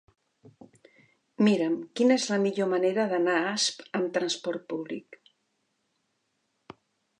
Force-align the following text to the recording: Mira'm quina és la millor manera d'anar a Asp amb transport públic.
Mira'm 1.47 1.75
quina 1.99 2.17
és 2.21 2.25
la 2.31 2.39
millor 2.45 2.71
manera 2.71 3.05
d'anar 3.13 3.37
a 3.41 3.45
Asp 3.53 3.85
amb 4.01 4.09
transport 4.17 4.67
públic. 4.75 5.21